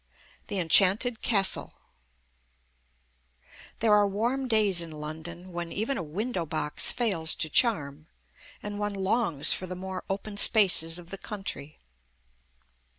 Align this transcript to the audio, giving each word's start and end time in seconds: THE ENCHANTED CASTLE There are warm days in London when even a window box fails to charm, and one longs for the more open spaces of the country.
THE 0.47 0.57
ENCHANTED 0.57 1.21
CASTLE 1.21 1.73
There 3.81 3.93
are 3.93 4.07
warm 4.07 4.47
days 4.47 4.81
in 4.81 4.89
London 4.91 5.51
when 5.51 5.71
even 5.71 5.95
a 5.95 6.01
window 6.01 6.43
box 6.43 6.91
fails 6.91 7.35
to 7.35 7.51
charm, 7.51 8.07
and 8.63 8.79
one 8.79 8.95
longs 8.95 9.53
for 9.53 9.67
the 9.67 9.75
more 9.75 10.03
open 10.09 10.37
spaces 10.37 10.97
of 10.97 11.11
the 11.11 11.19
country. 11.19 11.77